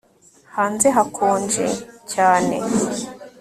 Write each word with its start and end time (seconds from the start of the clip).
Hanze 0.55 0.87
hakonje 0.97 1.65
cyane 2.13 2.57